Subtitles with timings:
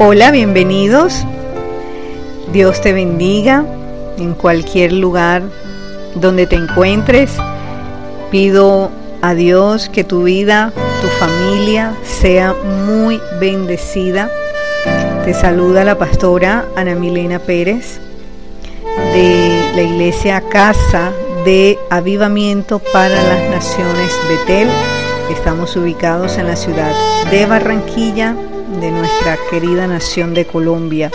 [0.00, 1.24] Hola, bienvenidos.
[2.52, 3.64] Dios te bendiga
[4.16, 5.42] en cualquier lugar
[6.14, 7.32] donde te encuentres.
[8.30, 8.92] Pido
[9.22, 10.72] a Dios que tu vida,
[11.02, 12.54] tu familia sea
[12.86, 14.30] muy bendecida.
[15.24, 18.00] Te saluda la pastora Ana Milena Pérez
[19.12, 21.10] de la iglesia Casa
[21.44, 24.68] de Avivamiento para las Naciones Betel.
[25.28, 26.92] Estamos ubicados en la ciudad
[27.32, 28.36] de Barranquilla,
[28.68, 31.10] de nuestra querida nación de Colombia.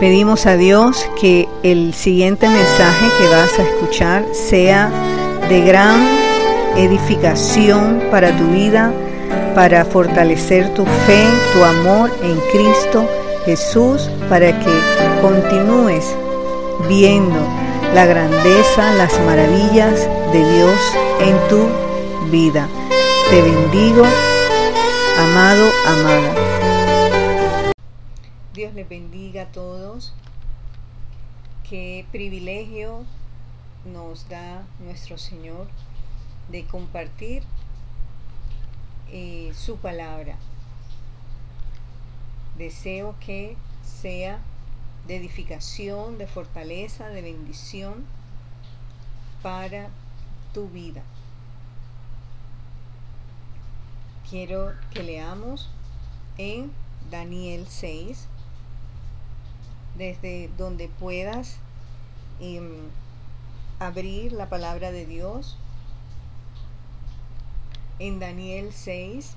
[0.00, 4.90] Pedimos a Dios que el siguiente mensaje que vas a escuchar sea
[5.48, 6.06] de gran
[6.76, 8.92] edificación para tu vida,
[9.54, 13.08] para fortalecer tu fe, tu amor en Cristo
[13.44, 14.72] Jesús, para que
[15.20, 16.14] continúes
[16.88, 17.38] viendo
[17.94, 20.78] la grandeza, las maravillas de Dios
[21.20, 22.68] en tu vida.
[23.30, 24.04] Te bendigo
[25.18, 27.72] amado, amada.
[28.52, 30.12] Dios les bendiga a todos.
[31.68, 33.04] Qué privilegio
[33.84, 35.68] nos da nuestro Señor
[36.50, 37.42] de compartir
[39.10, 40.36] eh, su palabra.
[42.58, 44.40] Deseo que sea
[45.06, 48.04] de edificación, de fortaleza, de bendición
[49.42, 49.88] para
[50.52, 51.02] tu vida.
[54.28, 55.68] Quiero que leamos
[56.38, 56.72] en
[57.10, 58.26] Daniel 6,
[59.96, 61.58] desde donde puedas
[62.40, 62.88] em,
[63.78, 65.56] abrir la palabra de Dios.
[67.98, 69.36] En Daniel 6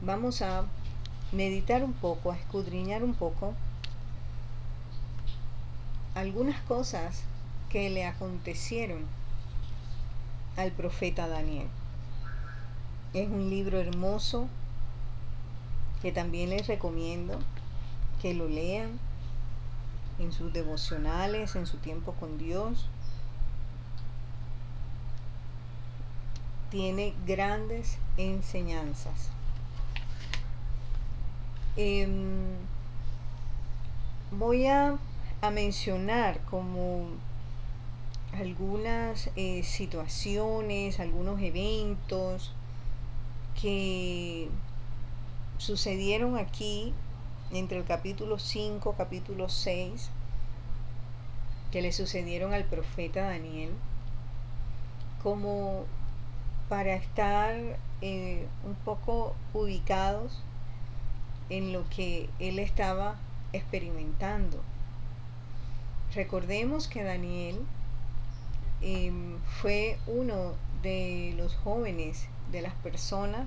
[0.00, 0.64] vamos a
[1.32, 3.54] meditar un poco, a escudriñar un poco
[6.14, 7.24] algunas cosas
[7.68, 9.04] que le acontecieron
[10.56, 11.68] al profeta Daniel.
[13.12, 14.48] Es un libro hermoso
[16.02, 17.38] que también les recomiendo
[18.20, 18.98] que lo lean
[20.18, 22.88] en sus devocionales, en su tiempo con Dios.
[26.70, 29.30] Tiene grandes enseñanzas.
[31.76, 32.56] Em,
[34.30, 34.96] voy a,
[35.42, 37.06] a mencionar como
[38.32, 42.52] algunas eh, situaciones, algunos eventos
[43.60, 44.48] que
[45.58, 46.92] sucedieron aquí
[47.50, 50.10] entre el capítulo 5, capítulo 6,
[51.70, 53.70] que le sucedieron al profeta Daniel,
[55.22, 55.84] como
[56.68, 57.54] para estar
[58.02, 60.42] eh, un poco ubicados
[61.48, 63.16] en lo que él estaba
[63.52, 64.60] experimentando.
[66.14, 67.60] Recordemos que Daniel
[68.82, 73.46] Em, fue uno de los jóvenes, de las personas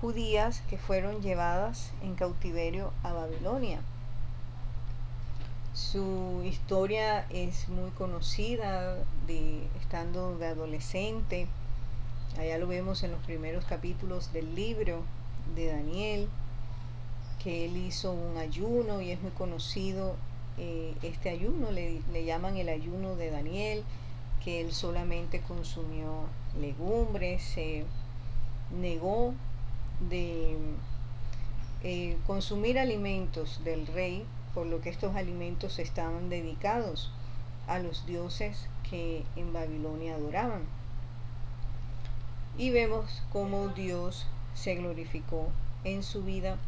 [0.00, 3.80] judías que fueron llevadas en cautiverio a Babilonia.
[5.74, 8.96] Su historia es muy conocida,
[9.26, 11.46] de, estando de adolescente.
[12.38, 15.02] Allá lo vemos en los primeros capítulos del libro
[15.54, 16.28] de Daniel,
[17.42, 20.16] que él hizo un ayuno y es muy conocido
[20.58, 23.84] eh, este ayuno, le, le llaman el ayuno de Daniel
[24.44, 26.24] que él solamente consumió
[26.58, 27.84] legumbres, se
[28.70, 29.34] negó
[30.08, 30.56] de
[31.82, 34.24] eh, consumir alimentos del rey,
[34.54, 37.10] por lo que estos alimentos estaban dedicados
[37.66, 40.62] a los dioses que en Babilonia adoraban.
[42.58, 45.48] Y vemos cómo Dios se glorificó
[45.84, 46.58] en su vida,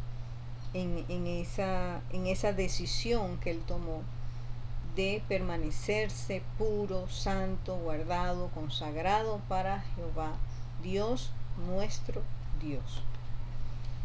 [0.74, 4.02] en, en, esa, en esa decisión que él tomó
[4.96, 10.32] de permanecerse puro, santo, guardado, consagrado para Jehová,
[10.82, 11.30] Dios
[11.66, 12.22] nuestro
[12.60, 13.02] Dios.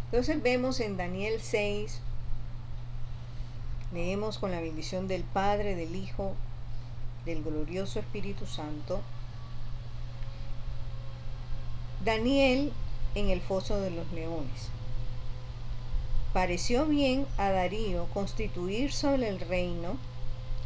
[0.06, 2.00] Entonces vemos en Daniel 6,
[3.94, 6.34] leemos con la bendición del Padre, del Hijo,
[7.26, 9.02] del glorioso Espíritu Santo,
[12.06, 12.72] Daniel
[13.16, 14.70] en el foso de los leones.
[16.32, 19.98] Pareció bien a Darío constituir sobre el reino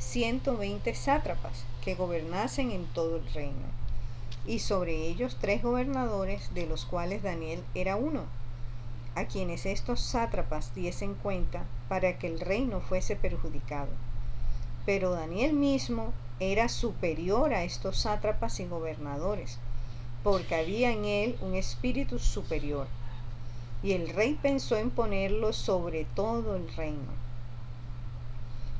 [0.01, 3.67] 120 sátrapas que gobernasen en todo el reino,
[4.47, 8.23] y sobre ellos tres gobernadores, de los cuales Daniel era uno,
[9.13, 13.91] a quienes estos sátrapas diesen cuenta para que el reino fuese perjudicado.
[14.87, 19.59] Pero Daniel mismo era superior a estos sátrapas y gobernadores,
[20.23, 22.87] porque había en él un espíritu superior,
[23.83, 27.30] y el rey pensó en ponerlo sobre todo el reino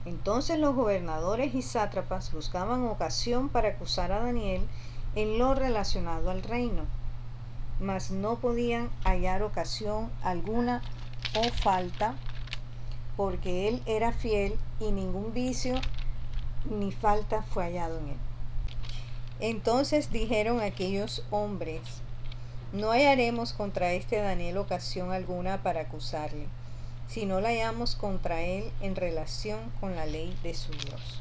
[0.06, 4.68] entonces los gobernadores y sátrapas buscaban ocasión para acusar a Daniel
[5.16, 6.84] en lo relacionado al reino.
[7.80, 10.82] mas no podían hallar ocasión alguna
[11.36, 12.16] o falta,
[13.18, 15.76] porque él era fiel y ningún vicio
[16.70, 18.18] ni falta fue hallado en él.
[19.40, 21.82] Entonces dijeron aquellos hombres,
[22.72, 26.48] no hallaremos contra este Daniel ocasión alguna para acusarle,
[27.12, 31.20] si no la hallamos contra él en relación con la ley de su Dios.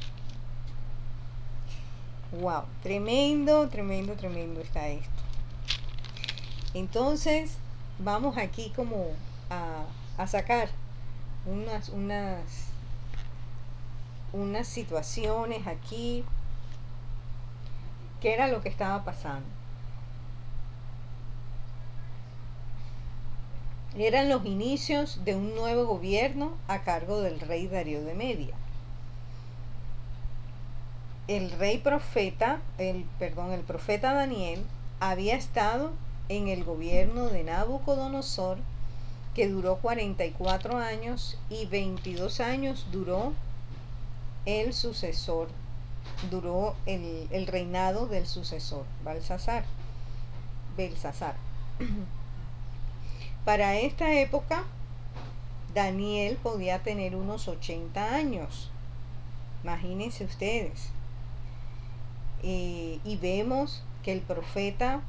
[2.39, 5.09] Wow, tremendo, tremendo, tremendo está esto.
[6.73, 7.57] Entonces,
[7.99, 9.07] vamos aquí como
[9.49, 9.83] a,
[10.17, 10.69] a sacar
[11.45, 12.67] unas, unas,
[14.31, 16.23] unas situaciones aquí.
[18.21, 19.60] ¿Qué era lo que estaba pasando?
[23.97, 28.55] Eran los inicios de un nuevo gobierno a cargo del rey Darío de Media.
[31.27, 34.63] El rey profeta, el perdón, el profeta Daniel
[35.01, 35.91] había estado
[36.29, 38.59] en el gobierno de Nabucodonosor,
[39.35, 43.33] que duró 44 años y 22 años duró
[44.45, 45.49] el sucesor,
[46.29, 49.65] duró el, reinado del sucesor, Balsasar,
[50.77, 51.35] Belsasar.
[53.45, 54.63] Para esta época,
[55.73, 58.69] Daniel podía tener unos 80 años.
[59.63, 60.91] Imagínense ustedes.
[62.43, 65.01] Eh, y vemos que el profeta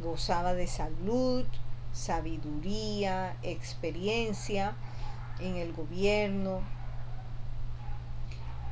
[0.00, 1.44] gozaba de salud,
[1.92, 4.74] sabiduría, experiencia
[5.40, 6.60] en el gobierno,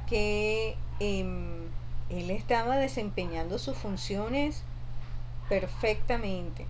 [0.08, 1.68] que em,
[2.10, 4.62] él estaba desempeñando sus funciones
[5.48, 6.66] perfectamente.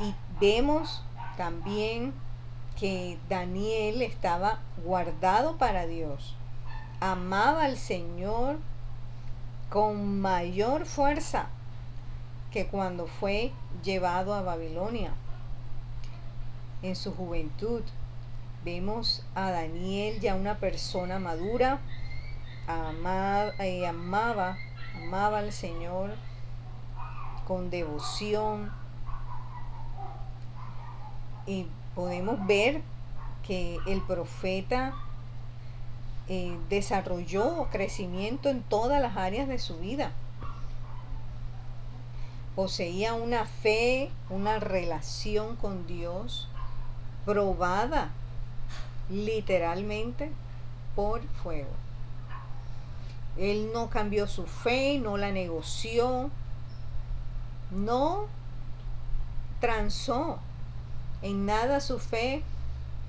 [0.00, 1.02] Y vemos
[1.36, 2.12] también
[2.78, 6.36] que Daniel estaba guardado para Dios,
[7.00, 8.58] amaba al Señor
[9.70, 11.48] con mayor fuerza
[12.52, 13.52] que cuando fue
[13.82, 15.12] llevado a Babilonia.
[16.82, 17.82] En su juventud
[18.64, 21.80] vemos a Daniel ya una persona madura,
[23.58, 24.56] eh, amaba,
[24.94, 26.14] amaba al Señor
[27.46, 28.70] con devoción.
[31.48, 31.66] Y
[31.96, 32.82] podemos ver
[33.44, 34.94] que el profeta
[36.28, 40.12] eh, desarrolló crecimiento en todas las áreas de su vida
[42.58, 46.48] poseía una fe, una relación con Dios
[47.24, 48.10] probada
[49.08, 50.32] literalmente
[50.96, 51.70] por fuego.
[53.36, 56.32] Él no cambió su fe, no la negoció,
[57.70, 58.26] no
[59.60, 60.40] transó
[61.22, 62.42] en nada su fe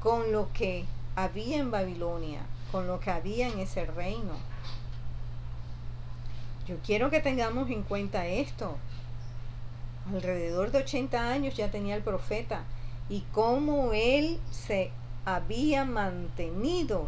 [0.02, 0.86] con lo que
[1.16, 2.42] había en Babilonia,
[2.72, 4.34] con lo que había en ese reino.
[6.68, 8.78] Yo quiero que tengamos en cuenta esto
[10.14, 12.64] alrededor de 80 años ya tenía el profeta
[13.10, 14.92] y cómo él se
[15.26, 17.08] había mantenido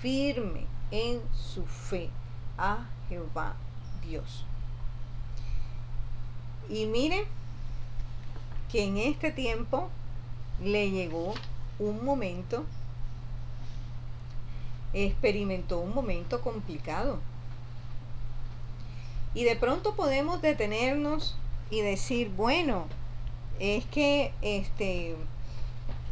[0.00, 2.10] firme en su fe
[2.58, 3.54] a Jehová
[4.02, 4.44] Dios.
[6.68, 7.26] Y mire
[8.70, 9.90] que en este tiempo
[10.62, 11.34] le llegó
[11.78, 12.64] un momento,
[14.92, 17.18] experimentó un momento complicado.
[19.34, 21.36] Y de pronto podemos detenernos
[21.70, 22.86] y decir, bueno,
[23.58, 25.16] es que este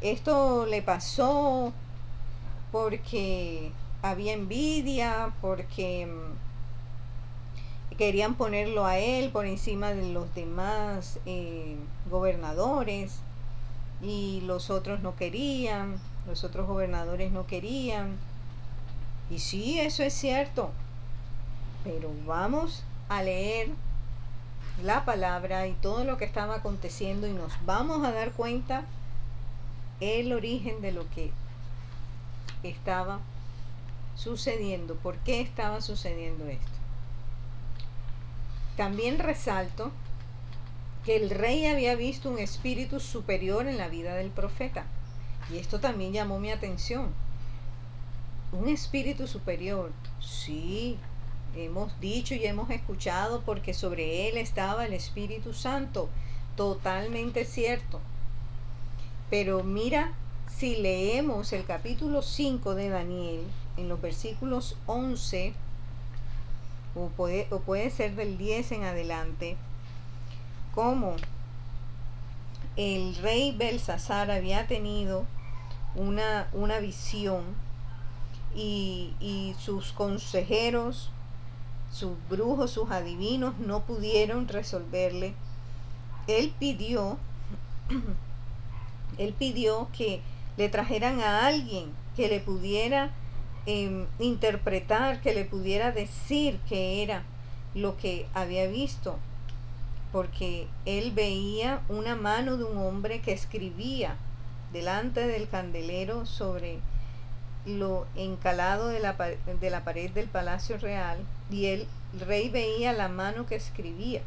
[0.00, 1.72] esto le pasó
[2.70, 11.76] porque había envidia, porque mm, querían ponerlo a él por encima de los demás eh,
[12.08, 13.22] gobernadores
[14.02, 18.16] y los otros no querían, los otros gobernadores no querían.
[19.30, 20.70] Y sí, eso es cierto,
[21.84, 23.70] pero vamos a leer
[24.82, 28.84] la palabra y todo lo que estaba aconteciendo y nos vamos a dar cuenta
[30.00, 31.32] el origen de lo que
[32.62, 33.18] estaba
[34.14, 36.66] sucediendo, por qué estaba sucediendo esto.
[38.76, 39.90] También resalto
[41.08, 44.84] que el rey había visto un espíritu superior en la vida del profeta.
[45.50, 47.14] Y esto también llamó mi atención.
[48.52, 50.98] Un espíritu superior, sí,
[51.56, 56.10] hemos dicho y hemos escuchado porque sobre él estaba el Espíritu Santo.
[56.56, 58.00] Totalmente cierto.
[59.30, 60.12] Pero mira,
[60.58, 63.44] si leemos el capítulo 5 de Daniel,
[63.78, 65.54] en los versículos 11,
[66.94, 69.56] o puede, o puede ser del 10 en adelante,
[70.74, 71.16] como
[72.76, 75.24] el rey Belsasar había tenido
[75.94, 77.42] una, una visión
[78.54, 81.10] y, y sus consejeros
[81.92, 85.34] sus brujos, sus adivinos no pudieron resolverle.
[86.26, 87.18] Él pidió,
[89.18, 90.20] él pidió que
[90.56, 93.10] le trajeran a alguien que le pudiera
[93.66, 97.22] em, interpretar, que le pudiera decir que era
[97.74, 99.18] lo que había visto,
[100.12, 104.16] porque él veía una mano de un hombre que escribía
[104.72, 106.78] delante del candelero sobre
[107.66, 111.18] lo encalado de la, de la pared del palacio real
[111.50, 111.86] y el
[112.26, 114.22] rey veía la mano que escribía.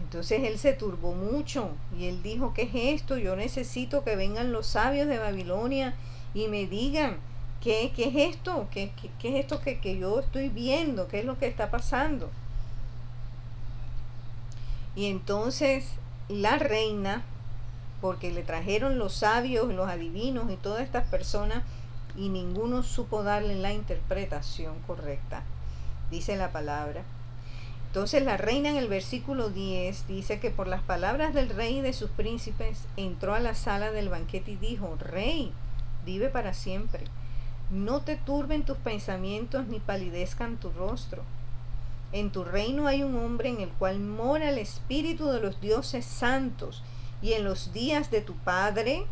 [0.00, 3.16] Entonces él se turbó mucho y él dijo, ¿qué es esto?
[3.16, 5.94] Yo necesito que vengan los sabios de Babilonia
[6.34, 7.16] y me digan,
[7.60, 8.68] ¿qué, qué es esto?
[8.70, 11.08] ¿Qué, qué, es esto que, que yo estoy viendo?
[11.08, 12.30] ¿Qué es lo que está pasando?
[14.96, 15.84] Y entonces
[16.28, 17.22] la reina,
[18.00, 21.62] porque le trajeron los sabios, los adivinos y todas estas personas,
[22.16, 25.42] y ninguno supo darle la interpretación correcta,
[26.10, 27.02] dice la palabra.
[27.88, 31.80] Entonces la reina en el versículo 10 dice que por las palabras del rey y
[31.80, 35.52] de sus príncipes entró a la sala del banquete y dijo, Rey,
[36.04, 37.04] vive para siempre.
[37.70, 41.22] No te turben tus pensamientos ni palidezcan tu rostro.
[42.16, 46.06] En tu reino hay un hombre en el cual mora el espíritu de los dioses
[46.06, 46.82] santos,
[47.20, 49.04] y en los días de tu padre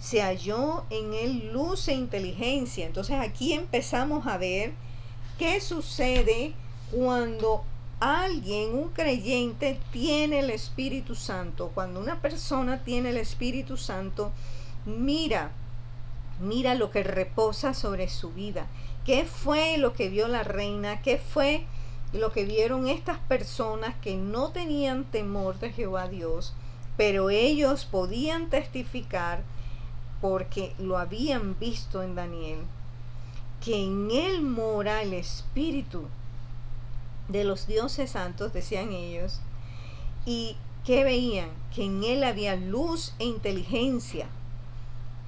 [0.00, 2.86] se halló en él luz e inteligencia.
[2.86, 4.72] Entonces aquí empezamos a ver
[5.38, 6.54] qué sucede
[6.90, 7.62] cuando
[8.00, 11.72] alguien, un creyente, tiene el Espíritu Santo.
[11.74, 14.32] Cuando una persona tiene el Espíritu Santo,
[14.86, 15.50] mira,
[16.40, 18.66] mira lo que reposa sobre su vida.
[19.04, 21.02] ¿Qué fue lo que vio la reina?
[21.02, 21.66] ¿Qué fue
[22.16, 26.54] lo que vieron estas personas que no tenían temor de Jehová Dios?
[26.96, 29.42] Pero ellos podían testificar
[30.20, 32.60] porque lo habían visto en Daniel,
[33.64, 36.06] que en él mora el Espíritu
[37.28, 39.40] de los dioses santos, decían ellos,
[40.24, 44.26] y que veían que en él había luz e inteligencia,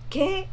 [0.09, 0.47] que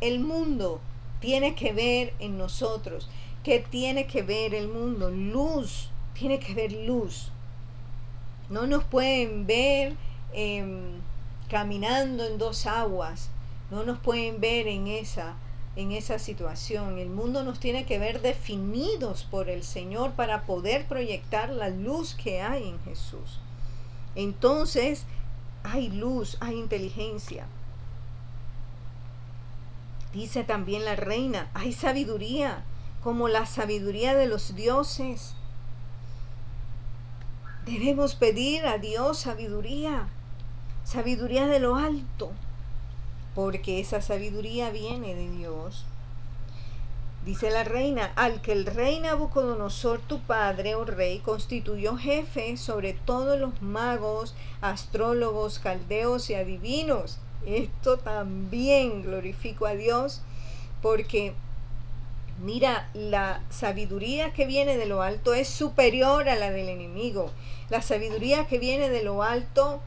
[0.00, 0.80] el mundo
[1.20, 3.08] tiene que ver en nosotros,
[3.44, 7.30] que tiene que ver el mundo, luz, tiene que ver luz.
[8.50, 9.94] No nos pueden ver
[10.32, 10.98] em,
[11.48, 13.30] caminando en dos aguas,
[13.70, 15.36] no nos pueden ver en esa
[15.76, 16.98] en esa situación.
[16.98, 22.14] El mundo nos tiene que ver definidos por el Señor para poder proyectar la luz
[22.14, 23.40] que hay en Jesús.
[24.14, 25.04] Entonces,
[25.64, 27.46] hay luz, hay inteligencia.
[30.12, 32.62] Dice también la reina, hay sabiduría,
[33.04, 35.34] como la sabiduría de los dioses.
[37.66, 40.08] Debemos pedir a Dios sabiduría,
[40.84, 42.32] sabiduría de lo alto,
[43.34, 45.84] porque esa sabiduría viene de Dios.
[47.26, 52.56] Dice la reina, al que el rey Nabucodonosor, tu padre o oh rey, constituyó jefe
[52.56, 57.18] sobre todos los magos, astrólogos, caldeos y adivinos.
[57.44, 60.22] Esto también glorifico a Dios,
[60.80, 61.34] porque
[62.44, 67.30] mira, la sabiduría que viene de lo alto es superior a la del enemigo.
[67.70, 69.80] La sabiduría que viene de lo alto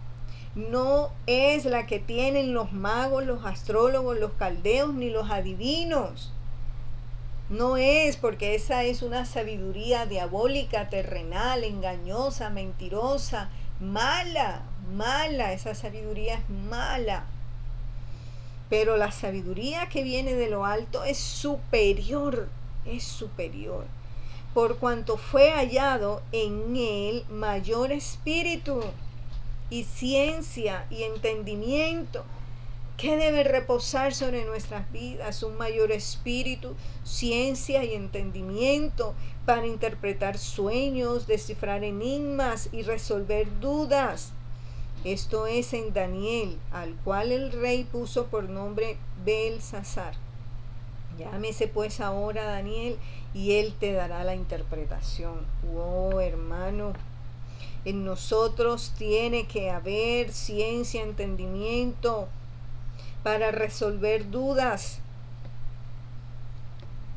[0.56, 6.34] no es la que tienen los magos, los astrólogos, los caldeos ni los adivinos.
[7.50, 13.50] No es porque esa es una sabiduría diabólica, terrenal, engañosa, mentirosa,
[13.80, 17.26] mala, mala, esa sabiduría es mala.
[18.70, 22.50] Pero la sabiduría que viene de lo alto es superior,
[22.86, 23.86] es superior.
[24.54, 28.82] Por cuanto fue hallado en él mayor espíritu
[29.70, 32.24] y ciencia y entendimiento
[32.98, 39.14] que debe reposar sobre nuestras vidas, un mayor espíritu, ciencia y entendimiento
[39.46, 44.34] para interpretar sueños, descifrar enigmas y resolver dudas.
[45.04, 50.13] Esto es en Daniel, al cual el rey puso por nombre Belsasar.
[51.18, 52.98] Llámese pues ahora Daniel
[53.34, 55.46] y él te dará la interpretación.
[55.75, 56.94] Oh hermano,
[57.86, 62.27] en nosotros tiene que haber ciencia, entendimiento
[63.24, 65.00] para resolver dudas.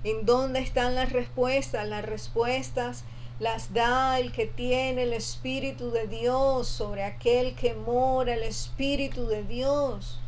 [0.04, 1.88] ¿En dónde están las respuestas?
[1.88, 3.04] Las respuestas
[3.40, 9.26] las da el que tiene el Espíritu de Dios sobre aquel que mora el Espíritu
[9.26, 10.20] de Dios.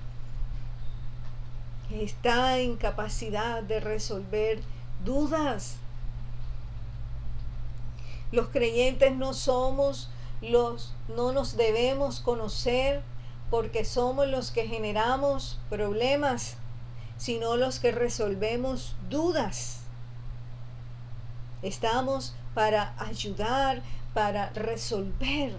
[1.90, 4.60] Está en capacidad de resolver
[5.04, 5.76] dudas.
[8.32, 10.08] Los creyentes no somos
[10.40, 13.02] los no nos debemos conocer
[13.50, 16.56] porque somos los que generamos problemas,
[17.18, 19.81] sino los que resolvemos dudas.
[21.62, 23.82] Estamos para ayudar,
[24.14, 25.56] para resolver.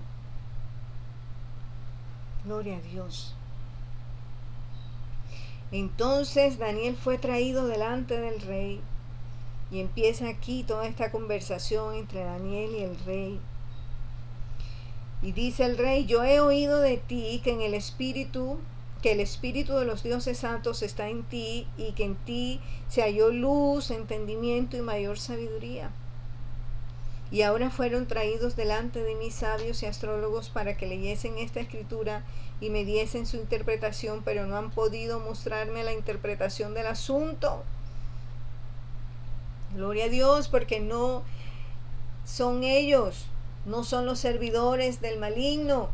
[2.45, 3.35] Gloria a Dios.
[5.71, 8.79] Entonces Daniel fue traído delante del rey
[9.71, 13.39] y empieza aquí toda esta conversación entre Daniel y el rey.
[15.23, 18.59] Y dice el rey, yo he oído de ti que en el espíritu,
[19.03, 23.01] que el espíritu de los dioses santos está en ti y que en ti se
[23.01, 25.91] halló luz, entendimiento y mayor sabiduría.
[27.29, 32.23] Y ahora fueron traídos delante de mis sabios y astrólogos para que leyesen esta escritura
[32.61, 37.63] y me diesen su interpretación, pero no han podido mostrarme la interpretación del asunto.
[39.75, 41.23] Gloria a Dios, porque no
[42.23, 43.25] son ellos,
[43.65, 45.89] no son los servidores del maligno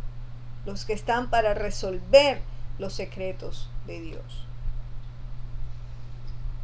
[0.67, 2.41] los que están para resolver
[2.79, 4.45] los secretos de Dios.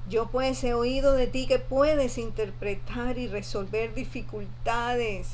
[0.08, 5.30] Yo pues he oído de ti que puedes interpretar y resolver dificultades.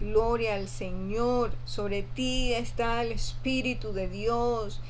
[0.00, 1.52] Gloria al Señor.
[1.64, 4.80] Sobre ti está el Espíritu de Dios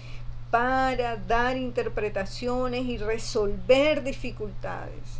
[0.50, 5.19] para dar interpretaciones y resolver dificultades.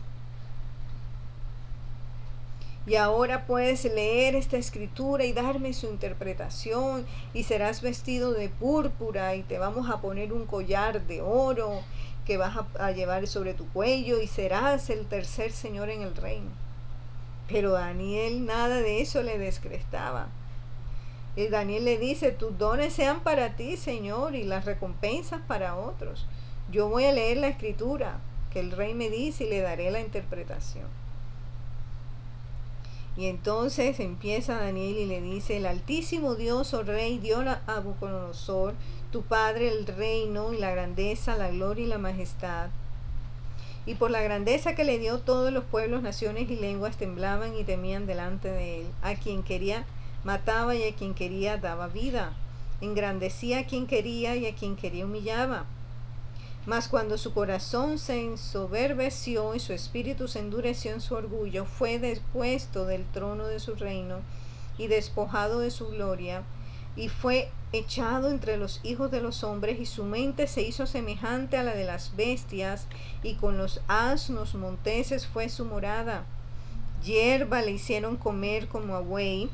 [2.91, 9.37] Y ahora puedes leer esta escritura y darme su interpretación y serás vestido de púrpura
[9.37, 11.83] y te vamos a poner un collar de oro
[12.27, 16.51] que vas a, llevar sobre tu cuello y serás el tercer señor en el reino.
[17.47, 20.27] Pero Daniel nada de eso le descrestaba.
[21.37, 26.27] Y Daniel le dice, tus dones sean para ti, Señor, y las recompensas para otros.
[26.73, 28.19] Yo voy a leer la escritura
[28.53, 31.00] que el rey me dice y le daré la interpretación.
[33.21, 38.73] Y entonces empieza Daniel y le dice, el altísimo Dios, oh rey, dio a Nabucodonosor,
[39.13, 42.71] tu padre, el reino y la grandeza, la gloria y la majestad.
[43.85, 47.63] Y por la grandeza que le dio todos los pueblos, naciones y lenguas temblaban y
[47.63, 48.87] temían delante de él.
[49.03, 49.85] A quien quería
[50.25, 52.33] mataba y a quien quería daba vida.
[52.81, 55.67] Engrandecía a quien quería y a quien quería humillaba.
[56.67, 61.99] Mas cuando su corazón se ensoberbeció y su espíritu se endureció en su orgullo, fue
[61.99, 64.19] depuesto del trono de su reino
[64.77, 66.43] y despojado de su gloria,
[66.97, 71.57] y fue echado entre los hijos de los hombres, y su mente se hizo semejante
[71.57, 72.87] a la de las bestias,
[73.23, 76.25] y con los asnos monteses fue su morada.
[77.03, 79.49] Hierba le hicieron comer como a buey,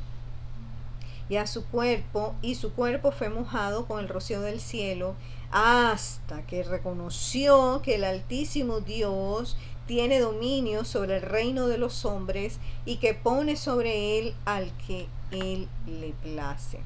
[1.29, 5.15] y a su cuerpo, y su cuerpo fue mojado con el rocío del cielo,
[5.51, 12.59] hasta que reconoció que el Altísimo Dios tiene dominio sobre el reino de los hombres
[12.85, 16.79] y que pone sobre él al que él le place.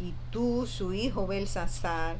[0.00, 2.16] Y tú, su hijo Belsasar,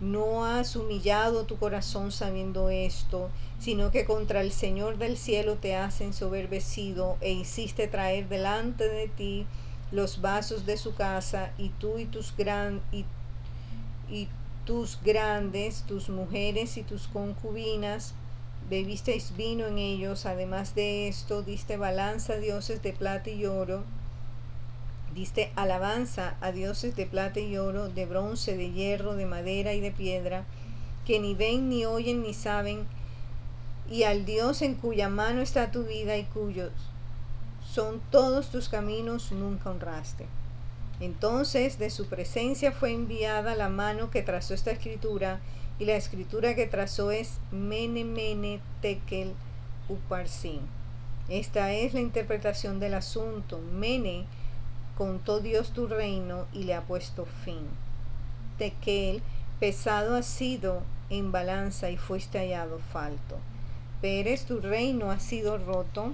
[0.00, 5.74] no has humillado tu corazón sabiendo esto, sino que contra el Señor del cielo te
[5.74, 9.46] has ensoberbecido e hiciste traer delante de ti
[9.90, 13.04] los vasos de su casa y tú y tus gran y,
[14.08, 14.28] y
[14.68, 18.12] tus grandes, tus mujeres y tus concubinas,
[18.68, 23.82] bebisteis vino en ellos, además de esto diste balanza a dioses de plata y oro,
[25.14, 29.80] diste alabanza a dioses de plata y oro, de bronce, de hierro, de madera y
[29.80, 30.44] de piedra,
[31.06, 32.86] que ni ven, ni oyen, ni saben,
[33.90, 36.72] y al Dios en cuya mano está tu vida y cuyos
[37.72, 40.26] son todos tus caminos nunca honraste.
[41.00, 45.40] Entonces de su presencia fue enviada la mano que trazó esta escritura,
[45.78, 49.32] y la escritura que trazó es Mene Mene Tekel
[49.88, 50.60] Uparsin.
[51.28, 53.58] Esta es la interpretación del asunto.
[53.58, 54.24] Mene
[54.96, 57.68] contó Dios tu reino y le ha puesto fin.
[58.58, 59.22] Tekel,
[59.60, 63.38] pesado ha sido en balanza y fuiste hallado falto.
[64.00, 66.12] Pérez, tu reino ha sido roto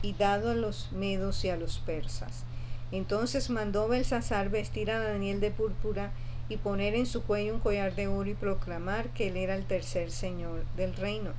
[0.00, 2.44] y dado a los medos y a los persas.
[2.92, 6.12] Entonces mandó Belsasar vestir a Daniel de púrpura
[6.50, 9.64] y poner en su cuello un collar de oro y proclamar que él era el
[9.64, 11.30] tercer señor del reino.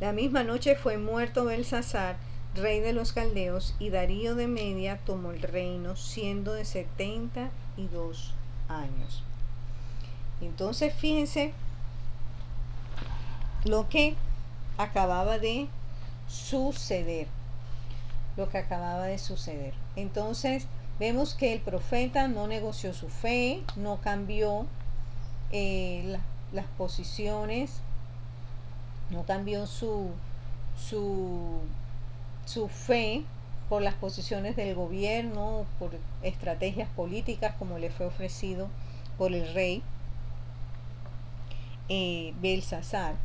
[0.00, 2.16] La misma noche fue muerto Belsasar,
[2.54, 7.86] rey de los caldeos, y Darío de Media tomó el reino, siendo de setenta y
[7.88, 8.32] dos
[8.68, 9.22] años.
[10.40, 11.52] Entonces fíjense
[13.64, 14.14] lo que
[14.78, 15.68] acababa de
[16.26, 17.28] suceder
[18.40, 19.74] lo que acababa de suceder.
[19.96, 20.66] Entonces,
[20.98, 24.66] vemos que el profeta no negoció su fe, no cambió
[25.52, 26.18] eh,
[26.52, 27.80] las posiciones,
[29.10, 30.10] no cambió su,
[30.88, 31.60] su,
[32.46, 33.24] su fe
[33.68, 35.90] por las posiciones del gobierno, por
[36.22, 38.68] estrategias políticas como le fue ofrecido
[39.18, 39.82] por el rey
[41.90, 43.16] eh, Belsasar.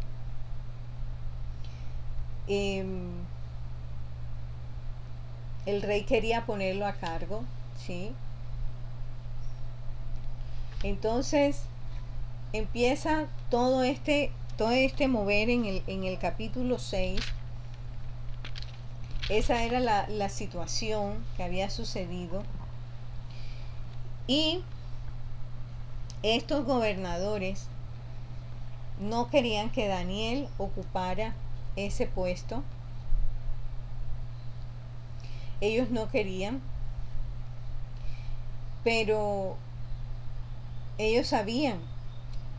[2.48, 3.24] Em,
[5.66, 7.44] el rey quería ponerlo a cargo,
[7.78, 8.12] ¿sí?
[10.84, 11.62] Entonces
[12.54, 17.20] empieza todo este, todo este mover en el, en el capítulo 6.
[19.30, 22.44] Esa era la, la situación que había sucedido.
[24.28, 24.64] Y
[26.22, 27.68] estos gobernadores
[29.00, 31.34] no querían que Daniel ocupara
[31.76, 32.64] ese puesto.
[35.62, 36.62] Ellos no querían,
[38.84, 39.58] pero
[40.98, 41.80] ellos sabían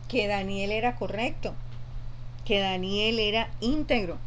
[0.09, 1.55] que Daniel era correcto,
[2.45, 4.19] que Daniel era íntegro.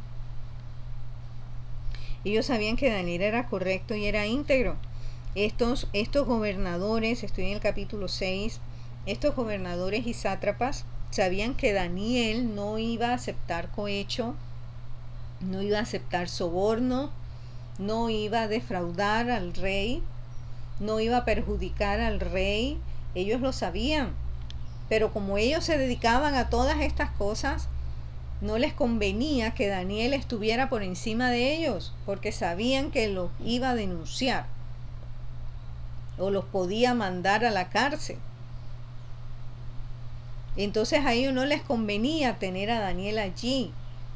[2.25, 4.75] Ellos sabían que Daniel era correcto y era íntegro.
[5.35, 8.59] Estos, estos gobernadores, estoy en el capítulo 6,
[9.05, 14.35] estos gobernadores y sátrapas sabían que Daniel no iba a aceptar cohecho,
[15.39, 17.11] no iba a aceptar soborno,
[17.79, 20.03] no iba a defraudar al rey,
[20.81, 22.77] no iba a perjudicar al rey.
[23.15, 24.13] Ellos lo sabían.
[24.89, 27.69] Pero como ellos se dedicaban a todas estas cosas,
[28.41, 33.71] no les convenía que Daniel estuviera por encima de ellos, porque sabían que los iba
[33.71, 34.45] a denunciar
[36.17, 38.17] o los podía mandar a la cárcel.
[40.57, 43.71] Entonces a ellos no les convenía tener a Daniel allí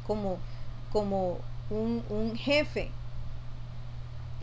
[0.06, 0.36] como,
[0.92, 1.38] como
[1.70, 2.90] un, un jefe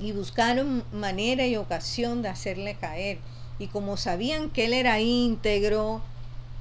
[0.01, 3.19] y buscaron manera y ocasión de hacerle caer.
[3.59, 6.01] Y como sabían que él era íntegro,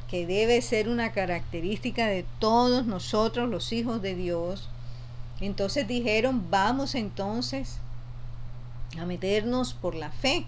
[0.08, 4.68] que debe ser una característica de todos nosotros los hijos de Dios,
[5.40, 7.78] entonces dijeron, vamos entonces
[9.00, 10.44] a meternos por la fe,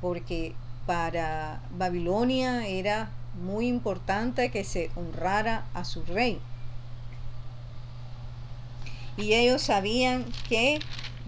[0.00, 0.54] porque
[0.86, 3.10] para Babilonia era
[3.42, 6.38] muy importante que se honrara a su rey.
[9.16, 10.78] Y ellos sabían que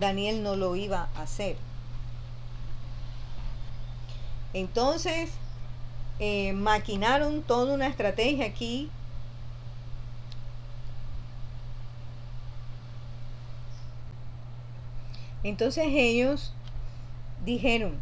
[0.03, 1.57] Daniel no lo iba a hacer.
[4.53, 5.31] Entonces,
[6.19, 8.91] eh, maquinaron toda una estrategia aquí.
[15.45, 16.53] Entonces ellos
[17.45, 17.95] dijeron,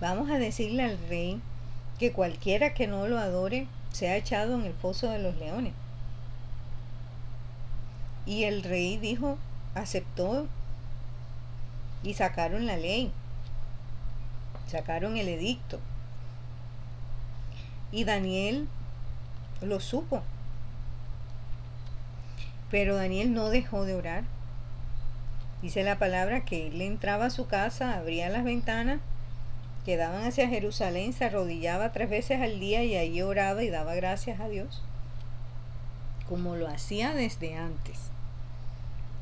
[0.00, 1.40] vamos a decirle al rey
[2.00, 5.72] que cualquiera que no lo adore sea echado en el foso de los leones.
[8.26, 9.38] Y el rey dijo,
[9.74, 10.46] aceptó
[12.02, 13.12] y sacaron la ley,
[14.66, 15.80] sacaron el edicto.
[17.90, 18.68] Y Daniel
[19.62, 20.22] lo supo.
[22.70, 24.24] Pero Daniel no dejó de orar.
[25.62, 29.00] Dice la palabra que él entraba a su casa, abría las ventanas,
[29.84, 34.40] quedaban hacia Jerusalén, se arrodillaba tres veces al día y ahí oraba y daba gracias
[34.40, 34.82] a Dios,
[36.28, 38.13] como lo hacía desde antes.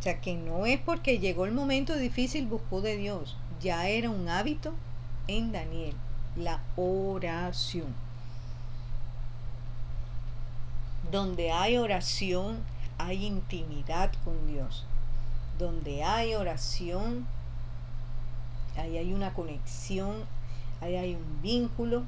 [0.02, 4.10] O sea que no es porque llegó el momento difícil buscó de Dios, ya era
[4.10, 4.74] un hábito
[5.28, 5.94] en Daniel,
[6.34, 7.94] la oración.
[11.12, 12.58] Donde hay oración,
[12.98, 14.84] hay intimidad con Dios.
[15.56, 17.24] Donde hay oración,
[18.76, 20.24] ahí hay una conexión,
[20.80, 22.02] ahí hay un vínculo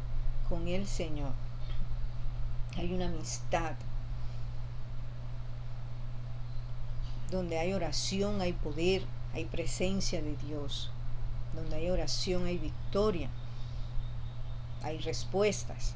[0.49, 1.31] con el Señor.
[2.77, 3.77] Hay una amistad.
[7.31, 10.91] Donde hay oración hay poder, hay presencia de Dios.
[11.55, 13.29] Donde hay oración hay victoria,
[14.83, 15.95] hay respuestas.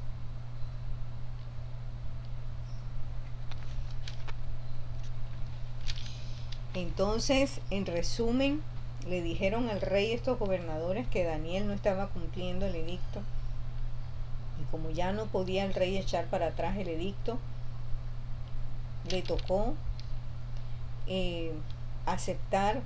[6.73, 8.61] Entonces, en resumen,
[9.07, 13.21] le dijeron al rey estos gobernadores que Daniel no estaba cumpliendo el edicto.
[14.61, 17.39] Y como ya no podía el rey echar para atrás el edicto,
[19.09, 19.73] le tocó
[21.09, 21.51] eh,
[22.05, 22.81] aceptar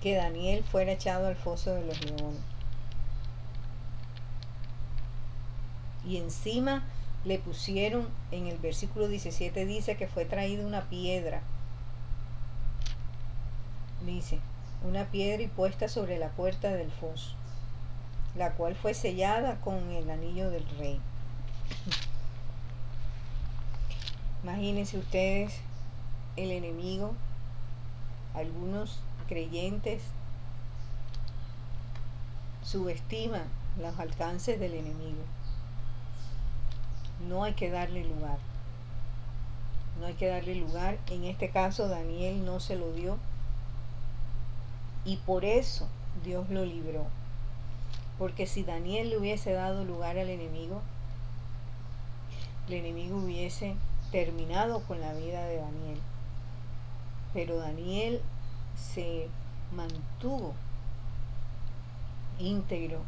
[0.00, 2.40] que Daniel fuera echado al foso de los leones.
[6.06, 6.84] Y encima
[7.24, 11.42] le pusieron, en el versículo 17 dice que fue traída una piedra.
[14.04, 14.38] Dice,
[14.84, 17.34] una piedra y puesta sobre la puerta del foso,
[18.36, 21.00] la cual fue sellada con el anillo del rey.
[24.44, 25.60] Imagínense ustedes
[26.36, 27.14] el enemigo,
[28.34, 30.02] algunos creyentes
[32.62, 33.44] subestiman
[33.80, 35.22] los alcances del enemigo.
[37.28, 38.38] No hay que darle lugar.
[40.00, 40.98] No hay que darle lugar.
[41.08, 43.16] En este caso Daniel no se lo dio.
[45.04, 45.88] Y por eso
[46.24, 47.06] Dios lo libró.
[48.18, 50.82] Porque si Daniel le hubiese dado lugar al enemigo,
[52.68, 53.76] el enemigo hubiese
[54.10, 56.00] terminado con la vida de Daniel.
[57.36, 58.22] Pero Daniel
[58.74, 59.28] se
[59.70, 60.54] mantuvo
[62.38, 63.02] íntegro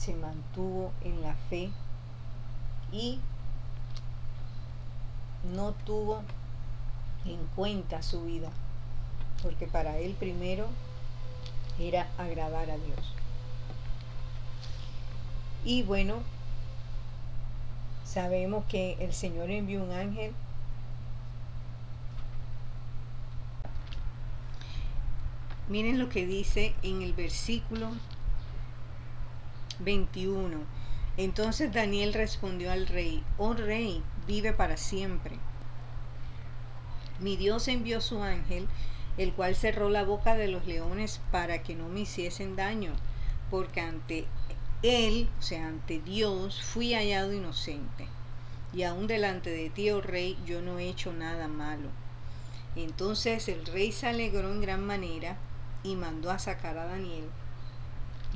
[0.00, 1.70] se mantuvo en la fe
[2.90, 3.18] y
[5.54, 6.22] no tuvo
[7.26, 8.48] en cuenta su vida,
[9.42, 10.68] porque para él primero
[11.78, 13.14] era agradar a Dios.
[15.66, 16.14] Y bueno,
[18.06, 20.32] sabemos que el Señor envió un ángel
[25.70, 27.92] Miren lo que dice en el versículo
[29.78, 30.58] 21.
[31.16, 35.36] Entonces Daniel respondió al rey, oh rey, vive para siempre.
[37.20, 38.66] Mi Dios envió su ángel,
[39.16, 42.90] el cual cerró la boca de los leones para que no me hiciesen daño,
[43.48, 44.26] porque ante
[44.82, 48.08] él, o sea, ante Dios, fui hallado inocente.
[48.72, 51.90] Y aún delante de ti, oh rey, yo no he hecho nada malo.
[52.74, 55.36] Entonces el rey se alegró en gran manera
[55.82, 57.28] y mandó a sacar a Daniel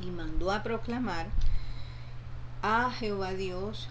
[0.03, 1.27] y mandó a proclamar
[2.63, 3.89] a Jehová Dios,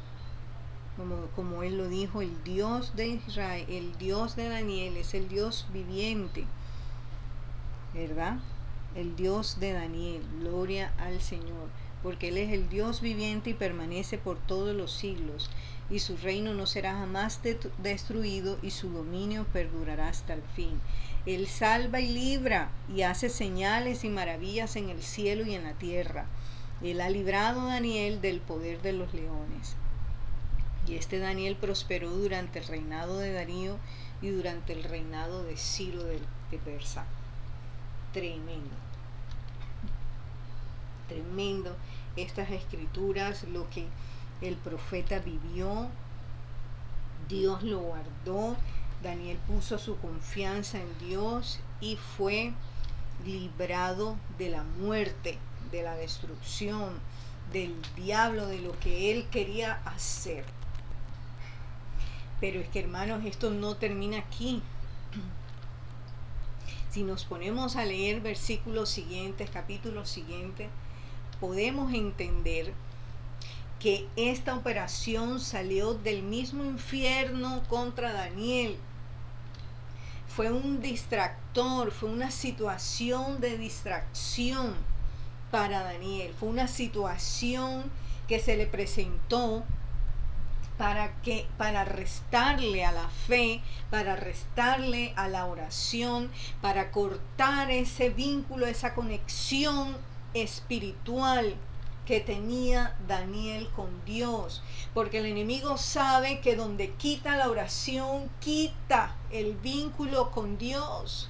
[0.97, 5.27] como, como él lo dijo, el Dios de Israel, el Dios de Daniel es el
[5.27, 6.45] Dios viviente,
[7.93, 8.37] ¿verdad?
[8.95, 11.69] El Dios de Daniel, gloria al Señor,
[12.03, 15.49] porque Él es el Dios viviente y permanece por todos los siglos,
[15.89, 17.41] y su reino no será jamás
[17.79, 20.79] destruido y su dominio perdurará hasta el fin.
[21.25, 25.73] Él salva y libra y hace señales y maravillas en el cielo y en la
[25.73, 26.25] tierra.
[26.81, 29.77] Él ha librado a Daniel del poder de los leones.
[30.85, 33.77] Y este Daniel prosperó durante el reinado de Darío
[34.21, 36.19] y durante el reinado de Ciro de,
[36.65, 37.05] Persa.
[38.11, 38.75] Tremendo.
[41.07, 41.75] Tremendo
[42.15, 43.87] estas escrituras, lo que
[44.41, 45.87] el profeta vivió,
[47.27, 48.55] Dios lo guardó,
[49.03, 52.53] Daniel puso su confianza en Dios y fue
[53.25, 55.37] librado de la muerte,
[55.71, 56.93] de la destrucción,
[57.51, 60.45] del diablo, de lo que él quería hacer.
[62.39, 64.61] Pero es que hermanos, esto no termina aquí.
[66.89, 70.69] Si nos ponemos a leer versículos siguientes, capítulos siguientes,
[71.39, 72.73] podemos entender
[73.79, 78.77] que esta operación salió del mismo infierno contra Daniel.
[80.35, 84.73] Fue un distractor, fue una situación de distracción
[85.51, 86.33] para Daniel.
[86.39, 87.83] Fue una situación
[88.27, 89.63] que se le presentó
[90.79, 98.09] para que para restarle a la fe, para restarle a la oración, para cortar ese
[98.09, 99.95] vínculo, esa conexión
[100.33, 101.55] espiritual
[102.05, 104.61] que tenía Daniel con Dios,
[104.93, 111.29] porque el enemigo sabe que donde quita la oración, quita el vínculo con Dios.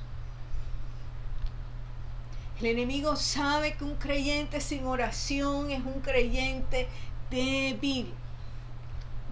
[2.60, 6.88] El enemigo sabe que un creyente sin oración es un creyente
[7.30, 8.14] débil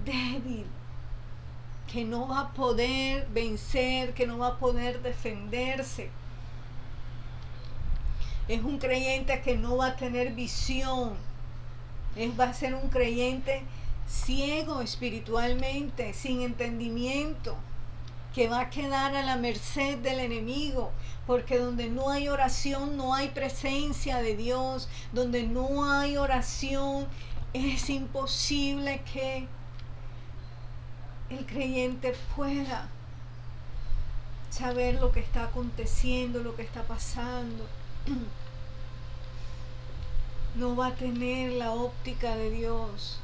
[0.06, 0.65] débil,
[1.91, 6.10] que no va a poder vencer, que no va a poder defenderse.
[8.47, 11.13] Es un creyente que no va a tener visión.
[12.15, 13.63] Es, va a ser un creyente
[14.08, 17.56] ciego espiritualmente, sin entendimiento,
[18.34, 20.91] que va a quedar a la merced del enemigo,
[21.28, 27.08] porque donde no hay oración no hay presencia de Dios, donde no hay oración
[27.54, 29.47] es imposible que
[31.30, 32.88] el creyente pueda
[34.50, 37.65] saber lo que está aconteciendo, lo que está pasando.
[40.55, 43.19] No va a tener la óptica de Dios.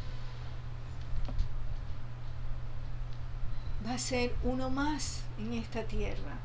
[3.86, 6.38] Va a ser uno más en esta tierra.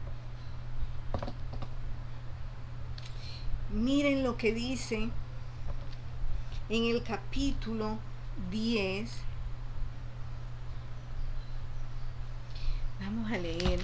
[3.71, 5.09] Miren lo que dice
[6.68, 7.99] en el capítulo
[8.51, 9.11] 10
[13.05, 13.81] Vamos a leer.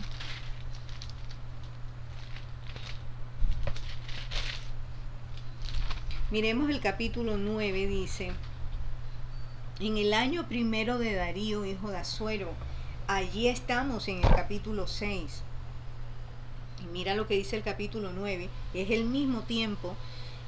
[6.31, 8.33] Miremos el capítulo 9, dice,
[9.81, 12.51] en el año primero de Darío, hijo de Azuero,
[13.07, 15.43] allí estamos en el capítulo 6.
[16.83, 19.97] Y mira lo que dice el capítulo 9, es el mismo tiempo,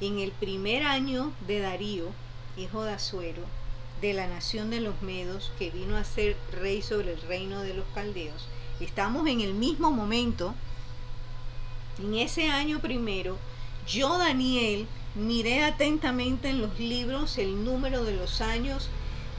[0.02, 2.08] en el primer año de Darío,
[2.58, 3.44] hijo de Azuero,
[4.02, 7.72] de la nación de los Medos, que vino a ser rey sobre el reino de
[7.72, 8.48] los caldeos,
[8.80, 10.54] estamos en el mismo momento,
[11.98, 13.38] en ese año primero,
[13.86, 18.88] yo, Daniel, miré atentamente en los libros el número de los años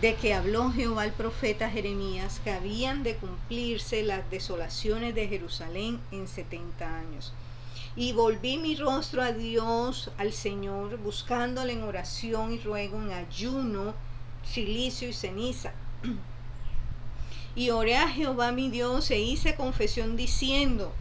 [0.01, 5.99] de que habló Jehová el profeta Jeremías, que habían de cumplirse las desolaciones de Jerusalén
[6.11, 7.33] en 70 años.
[7.95, 13.93] Y volví mi rostro a Dios, al Señor, buscándole en oración y ruego, en ayuno,
[14.43, 15.71] silicio y ceniza.
[17.53, 20.93] Y oré a Jehová mi Dios e hice confesión diciendo,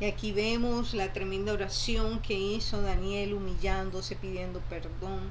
[0.00, 5.30] y aquí vemos la tremenda oración que hizo Daniel humillándose, pidiendo perdón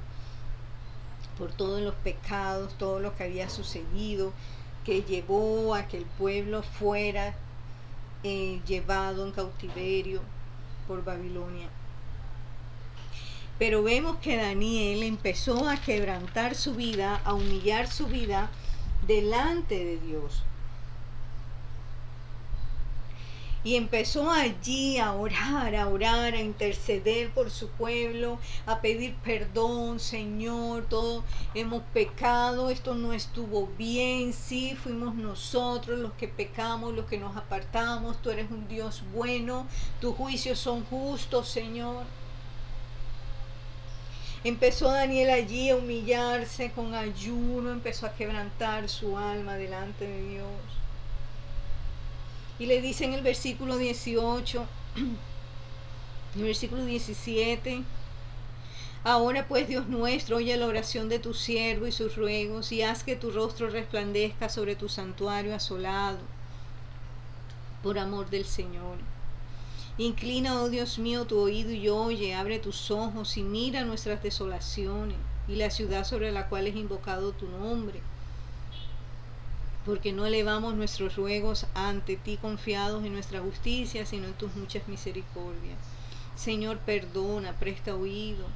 [1.38, 4.32] por todos los pecados, todo lo que había sucedido,
[4.84, 7.34] que llevó a que el pueblo fuera
[8.22, 10.22] eh, llevado en cautiverio
[10.88, 11.68] por Babilonia.
[13.58, 18.50] Pero vemos que Daniel empezó a quebrantar su vida, a humillar su vida
[19.06, 20.42] delante de Dios.
[23.64, 29.98] Y empezó allí a orar, a orar, a interceder por su pueblo, a pedir perdón,
[29.98, 31.24] Señor, todo
[31.54, 37.36] hemos pecado, esto no estuvo bien, sí, fuimos nosotros los que pecamos, los que nos
[37.38, 39.66] apartamos, tú eres un Dios bueno,
[39.98, 42.04] tus juicios son justos, Señor.
[44.44, 50.83] Empezó Daniel allí a humillarse con ayuno, empezó a quebrantar su alma delante de Dios.
[52.58, 54.64] Y le dice en el versículo 18,
[54.96, 57.82] en el versículo 17,
[59.06, 63.04] Ahora pues Dios nuestro, oye la oración de tu siervo y sus ruegos, y haz
[63.04, 66.20] que tu rostro resplandezca sobre tu santuario asolado,
[67.82, 68.96] por amor del Señor.
[69.98, 75.18] Inclina, oh Dios mío, tu oído y oye, abre tus ojos y mira nuestras desolaciones
[75.48, 78.00] y la ciudad sobre la cual es invocado tu nombre
[79.84, 84.88] porque no elevamos nuestros ruegos ante ti confiados en nuestra justicia, sino en tus muchas
[84.88, 85.78] misericordias.
[86.36, 88.46] Señor, perdona, presta oído.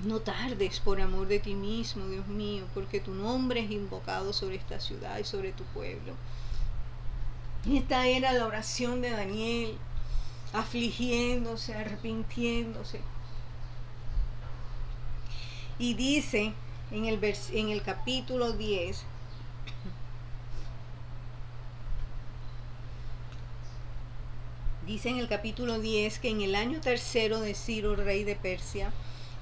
[0.00, 4.56] No tardes por amor de ti mismo, Dios mío, porque tu nombre es invocado sobre
[4.56, 6.14] esta ciudad y sobre tu pueblo.
[7.70, 9.76] Esta era la oración de Daniel,
[10.52, 13.00] afligiéndose, arrepintiéndose.
[15.78, 16.54] Y dice
[16.90, 17.20] en el,
[17.52, 19.04] en el capítulo 10,
[24.86, 28.92] Dice en el capítulo 10 que en el año tercero de Ciro, rey de Persia,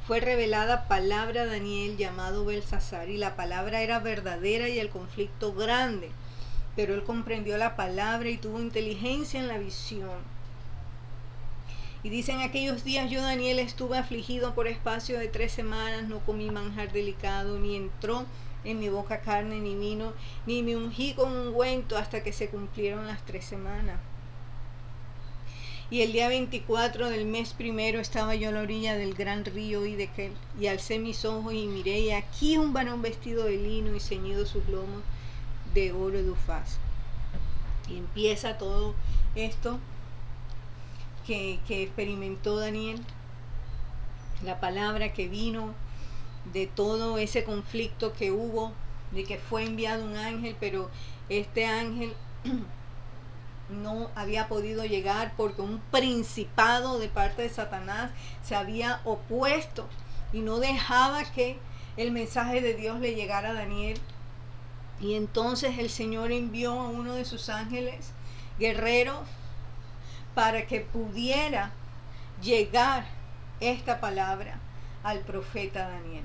[0.06, 5.52] fue revelada palabra a Daniel llamado Belsasar y la palabra era verdadera y el conflicto
[5.52, 6.10] grande,
[6.76, 10.18] pero él comprendió la palabra y tuvo inteligencia en la visión.
[12.02, 16.20] Y dice en aquellos días yo Daniel estuve afligido por espacio de tres semanas, no
[16.20, 18.24] comí manjar delicado, ni entró
[18.64, 20.12] en mi boca carne ni vino,
[20.46, 24.00] ni me ungí con ungüento hasta que se cumplieron las tres semanas.
[25.90, 29.84] Y el día 24 del mes primero estaba yo a la orilla del gran río
[29.84, 34.00] Idekel, y alcé mis ojos y miré, y aquí un varón vestido de lino y
[34.00, 35.02] ceñido sus lomos
[35.74, 36.78] de oro de ufaz.
[37.88, 38.94] Y empieza todo
[39.34, 39.78] esto
[41.26, 43.00] que, que experimentó Daniel,
[44.42, 45.74] la palabra que vino
[46.52, 48.72] de todo ese conflicto que hubo,
[49.12, 50.90] de que fue enviado un ángel, pero
[51.28, 52.12] este ángel
[53.68, 58.10] no había podido llegar porque un principado de parte de Satanás
[58.42, 59.88] se había opuesto
[60.32, 61.58] y no dejaba que
[61.96, 63.98] el mensaje de Dios le llegara a Daniel.
[65.00, 68.10] Y entonces el Señor envió a uno de sus ángeles
[68.58, 69.20] guerreros
[70.34, 71.72] para que pudiera
[72.42, 73.06] llegar
[73.60, 74.58] esta palabra
[75.02, 76.24] al profeta Daniel.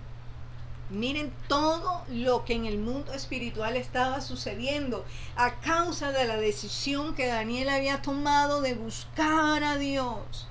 [0.89, 7.13] Miren todo lo que en el mundo espiritual estaba sucediendo a causa de la decisión
[7.13, 10.47] que Daniel había tomado de buscar a Dios,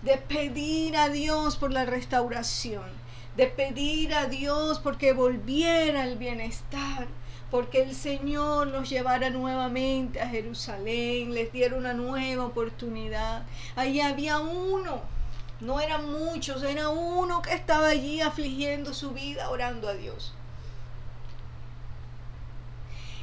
[0.00, 2.88] de pedir a Dios por la restauración,
[3.36, 7.06] de pedir a Dios porque volviera el bienestar,
[7.50, 13.42] porque el Señor los llevara nuevamente a Jerusalén, les diera una nueva oportunidad.
[13.76, 15.19] Allí había uno
[15.60, 20.32] no eran muchos, era uno que estaba allí afligiendo su vida, orando a Dios.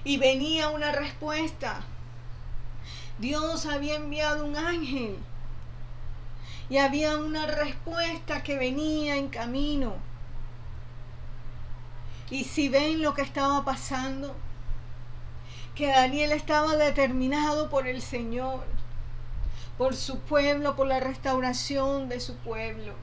[0.03, 1.81] Y venía una respuesta.
[3.17, 5.17] Dios había enviado un ángel.
[6.69, 9.95] Y había una respuesta que venía en camino.
[12.29, 14.35] Y si ven lo que estaba pasando,
[15.73, 18.76] que Daniel estaba determinado por el Señor
[19.78, 22.93] por su pueblo, por la restauración de su pueblo.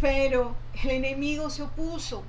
[0.00, 2.24] Pero el enemigo se opuso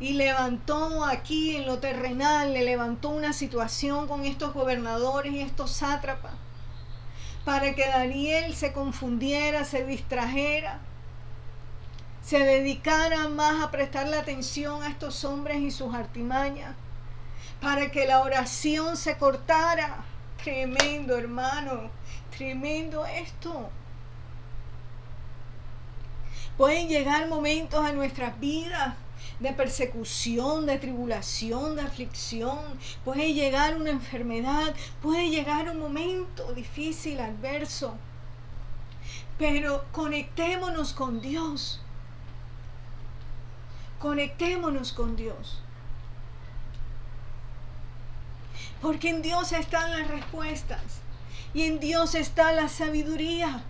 [0.00, 5.70] y levantó aquí en lo terrenal, le levantó una situación con estos gobernadores y estos
[5.70, 6.32] sátrapas
[7.46, 10.80] para que Daniel se confundiera, se distrajera,
[12.20, 16.74] se dedicara más a prestarle atención a estos hombres y sus artimañas,
[17.60, 20.04] para que la oración se cortara
[20.46, 21.90] tremendo, hermano.
[22.30, 23.68] Tremendo esto.
[26.56, 28.94] Pueden llegar momentos a nuestras vidas
[29.40, 32.60] de persecución, de tribulación, de aflicción.
[33.04, 34.72] Puede llegar una enfermedad,
[35.02, 37.96] puede llegar un momento difícil, adverso.
[39.38, 41.80] Pero conectémonos con Dios.
[43.98, 45.65] Conectémonos con Dios.
[48.80, 50.82] Porque en Dios están las respuestas
[51.54, 53.64] y en Dios está la sabiduría.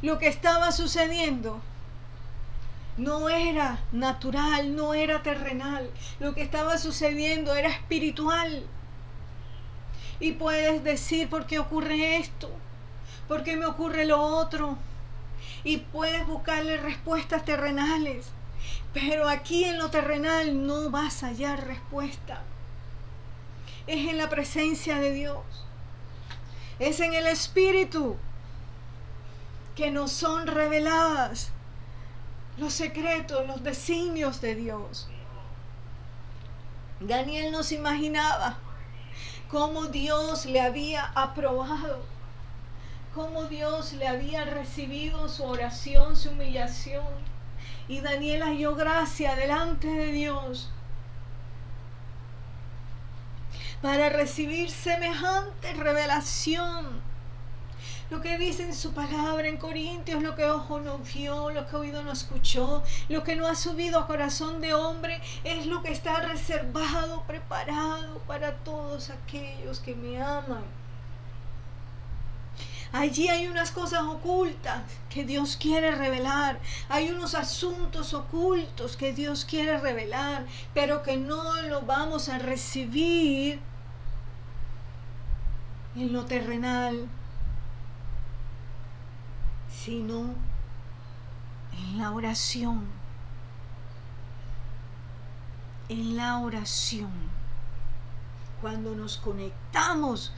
[0.00, 1.60] Lo que estaba sucediendo
[2.96, 5.90] no era natural, no era terrenal.
[6.20, 8.64] Lo que estaba sucediendo era espiritual.
[10.20, 12.50] Y puedes decir, ¿por qué ocurre esto?
[13.28, 14.76] ¿Por qué me ocurre lo otro?
[15.64, 18.30] Y puedes buscarle respuestas terrenales.
[18.92, 22.42] Pero aquí en lo terrenal no vas a hallar respuesta.
[23.86, 25.44] Es en la presencia de Dios.
[26.78, 28.16] Es en el Espíritu
[29.74, 31.50] que nos son reveladas
[32.58, 35.08] los secretos, los designios de Dios.
[37.00, 38.58] Daniel no se imaginaba
[39.48, 42.04] cómo Dios le había aprobado,
[43.14, 47.32] cómo Dios le había recibido su oración, su humillación.
[47.88, 50.70] Y Daniel halló gracia delante de Dios
[53.82, 57.02] para recibir semejante revelación
[58.12, 61.76] lo que dice en su palabra en Corintios, lo que ojo no vio, lo que
[61.76, 65.92] oído no escuchó, lo que no ha subido a corazón de hombre, es lo que
[65.92, 70.62] está reservado, preparado para todos aquellos que me aman.
[72.92, 76.60] Allí hay unas cosas ocultas que Dios quiere revelar.
[76.90, 83.71] Hay unos asuntos ocultos que Dios quiere revelar, pero que no lo vamos a recibir
[85.94, 87.08] en lo terrenal,
[89.70, 90.34] sino
[91.72, 92.86] en la oración.
[95.88, 97.10] En la oración.
[98.60, 100.32] Cuando nos conectamos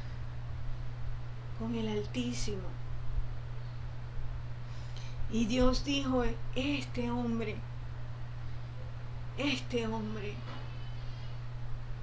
[1.58, 2.62] con el Altísimo.
[5.30, 6.24] Y Dios dijo,
[6.54, 7.56] este hombre,
[9.36, 10.34] este hombre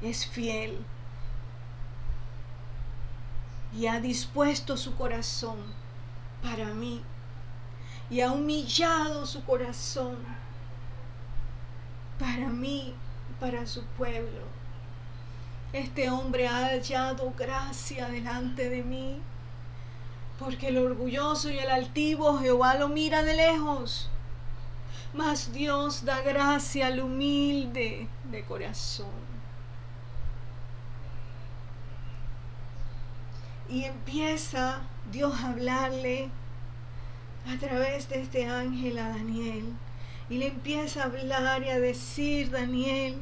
[0.01, 0.77] es fiel
[3.73, 5.57] y ha dispuesto su corazón
[6.41, 7.01] para mí
[8.11, 10.17] y ha humillado su corazón
[12.19, 12.93] para mí,
[13.39, 14.41] para su pueblo.
[15.71, 19.21] Este hombre ha hallado gracia delante de mí,
[20.37, 24.09] porque el orgulloso y el altivo Jehová lo mira de lejos,
[25.13, 29.30] mas Dios da gracia al humilde de corazón.
[33.71, 34.81] Y empieza
[35.13, 36.29] Dios a hablarle
[37.47, 39.63] a través de este ángel a Daniel.
[40.29, 43.15] Y le empieza a hablar y a decir, Daniel,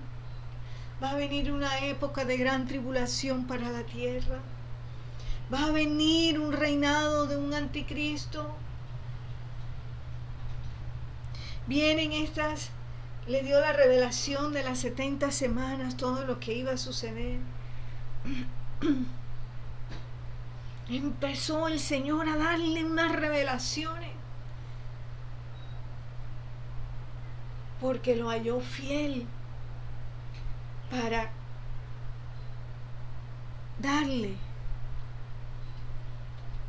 [1.04, 4.40] va a venir una época de gran tribulación para la tierra.
[5.54, 8.56] Va a venir un reinado de un anticristo.
[11.68, 12.72] Vienen estas,
[13.28, 17.38] le dio la revelación de las 70 semanas, todo lo que iba a suceder.
[20.98, 24.10] empezó el Señor a darle unas revelaciones.
[27.80, 29.26] Porque lo halló fiel
[30.90, 31.30] para
[33.80, 34.36] darle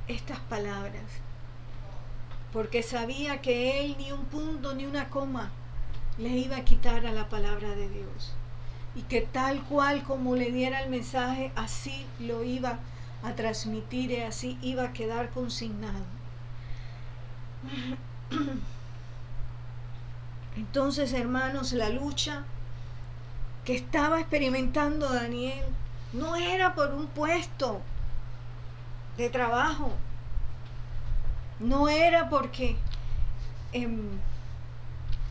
[0.06, 1.02] estas palabras.
[2.52, 5.50] Porque sabía que él ni un punto ni una coma
[6.18, 8.34] le iba a quitar a la palabra de Dios.
[8.94, 12.78] Y que tal cual como le diera el mensaje, así lo iba
[13.22, 16.04] a transmitir y así iba a quedar consignado.
[20.56, 22.44] Entonces, hermanos, la lucha
[23.64, 25.64] que estaba experimentando Daniel
[26.12, 27.80] no era por un puesto
[29.16, 29.92] de trabajo,
[31.60, 32.76] no era porque
[33.72, 34.18] em,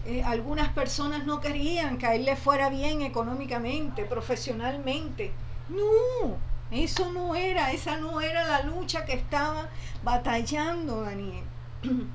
[0.06, 5.32] eh, algunas personas no querían que a él le fuera bien económicamente, profesionalmente.
[5.70, 6.38] No,
[6.72, 9.70] eso no era, esa no era la lucha que estaba
[10.04, 11.44] batallando Daniel.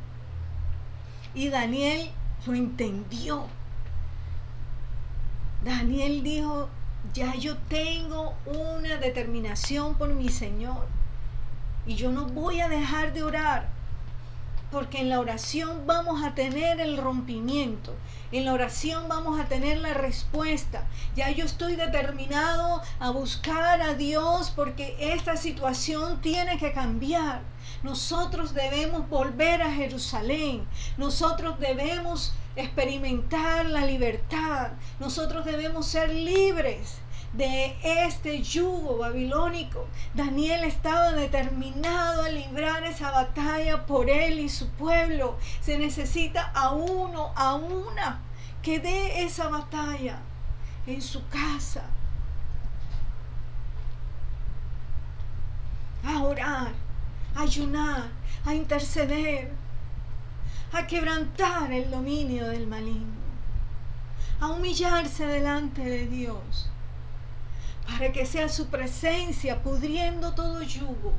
[1.37, 2.13] Y Daniel
[2.47, 3.47] lo entendió.
[5.65, 6.69] Daniel dijo,
[7.13, 10.87] ya yo tengo una determinación por mi Señor.
[11.87, 13.74] Y yo no voy a dejar de orar
[14.75, 17.95] porque en la oración vamos a tener el rompimiento,
[18.33, 20.89] en la oración vamos a tener la respuesta.
[21.15, 27.43] Ya yo estoy determinado a buscar a Dios porque esta situación tiene que cambiar.
[27.85, 30.67] Nosotros debemos volver a Jerusalén.
[30.97, 34.73] Nosotros debemos experimentar la libertad.
[34.99, 36.97] Nosotros debemos ser libres
[37.37, 39.89] de este yugo babilónico.
[40.15, 45.37] Daniel estaba determinado a librar esa batalla por él y su pueblo.
[45.61, 48.21] Se necesita a uno, a una,
[48.63, 50.21] que dé esa batalla
[50.87, 51.85] en su casa.
[56.05, 56.73] A orar,
[57.35, 58.11] a ayunar,
[58.45, 59.53] a interceder,
[60.73, 63.25] a quebrantar el dominio del maligno,
[64.39, 66.71] a humillarse delante de Dios
[67.87, 71.13] para que sea su presencia pudriendo todo yugo.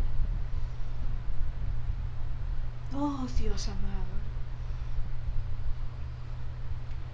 [2.94, 4.06] Oh Dios amado.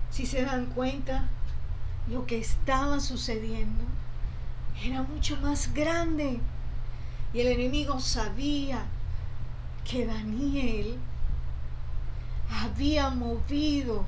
[0.09, 1.29] Si se dan cuenta,
[2.07, 3.83] lo que estaba sucediendo
[4.83, 6.39] era mucho más grande.
[7.33, 8.85] Y el enemigo sabía
[9.85, 10.97] que Daniel
[12.49, 14.05] había movido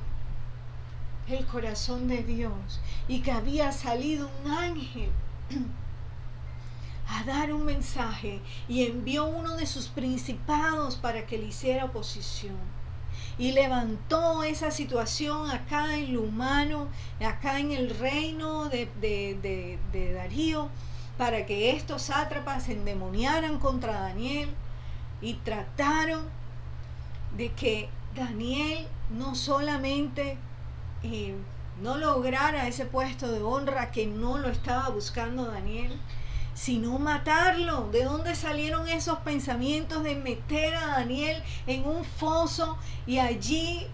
[1.26, 5.10] el corazón de Dios y que había salido un ángel
[7.08, 12.56] a dar un mensaje y envió uno de sus principados para que le hiciera oposición.
[13.36, 16.88] Y levantó esa situación acá en lo humano,
[17.24, 20.68] acá en el reino de, de Darío,
[21.18, 24.50] para que estos sátrapas se endemoniaran contra Daniel
[25.20, 26.22] y trataron
[27.36, 30.36] de que Daniel no solamente
[31.02, 31.34] eh,
[31.82, 35.98] no lograra ese puesto de honra que no lo estaba buscando Daniel,
[36.54, 37.88] sino matarlo.
[37.90, 43.86] ¿De dónde salieron esos pensamientos de meter a Daniel en un foso y allí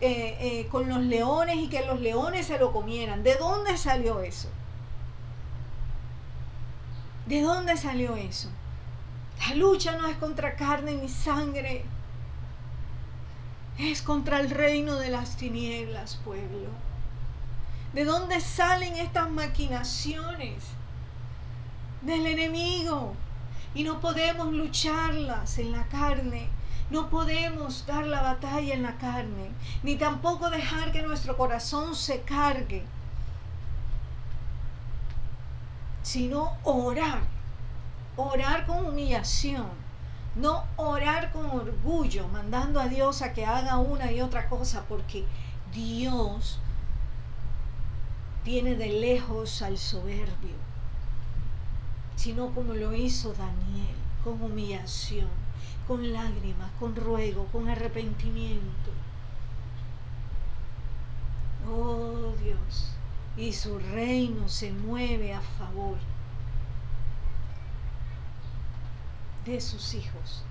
[0.00, 3.22] eh, eh, con los leones y que los leones se lo comieran?
[3.22, 4.48] ¿De dónde salió eso?
[7.26, 8.50] ¿De dónde salió eso?
[9.48, 11.84] La lucha no es contra carne ni sangre,
[13.78, 16.68] es contra el reino de las tinieblas, pueblo.
[17.94, 20.64] ¿De dónde salen estas maquinaciones?
[22.02, 23.14] Del enemigo.
[23.74, 26.48] Y no podemos lucharlas en la carne.
[26.90, 29.50] No podemos dar la batalla en la carne.
[29.82, 32.84] Ni tampoco dejar que nuestro corazón se cargue.
[36.02, 37.20] Sino orar.
[38.16, 39.84] Orar con humillación
[40.34, 45.24] no orar con orgullo, mandando a Dios a que haga una y otra cosa, porque
[45.72, 46.58] Dios
[48.44, 50.56] tiene de lejos al soberbio,
[52.14, 55.28] sino como lo hizo Daniel, con humillación,
[55.86, 58.90] con lágrimas, con ruego, con arrepentimiento.
[61.66, 62.92] Oh Dios,
[63.38, 65.96] y su reino se mueve a favor
[69.46, 70.44] de sus hijos.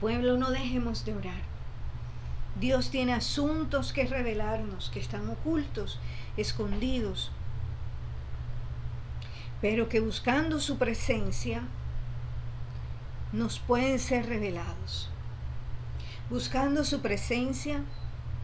[0.00, 1.51] Pueblo, no dejemos de orar.
[2.60, 5.98] Dios tiene asuntos que revelarnos, que están ocultos,
[6.36, 7.30] escondidos,
[9.60, 11.62] pero que buscando su presencia
[13.32, 15.08] nos pueden ser revelados.
[16.30, 17.82] Buscando su presencia,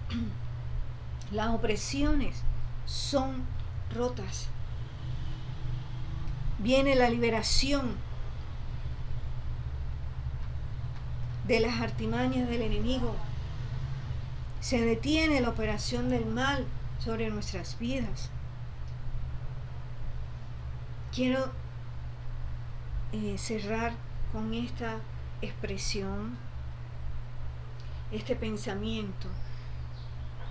[1.33, 2.43] las opresiones
[2.87, 3.45] son
[3.95, 4.49] rotas
[6.59, 7.95] viene la liberación
[11.47, 13.15] de las artimañas del enemigo.
[14.69, 16.67] Se detiene la operación del mal
[16.99, 18.29] sobre nuestras vidas.
[21.11, 21.51] Quiero
[23.13, 23.95] eh, cerrar
[24.31, 24.97] con esta
[25.41, 26.37] expresión,
[28.13, 29.29] este pensamiento.